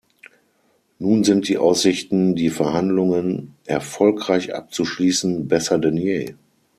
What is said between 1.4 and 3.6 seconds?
die Aussichten, die Verhandlungen